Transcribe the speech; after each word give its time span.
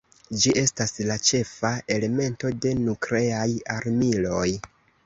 Ĝi 0.43 0.53
estas 0.61 0.93
la 1.09 1.17
ĉefa 1.27 1.71
elemento 1.97 2.55
de 2.65 2.75
nukleaj 2.81 3.49
armiloj. 3.79 4.47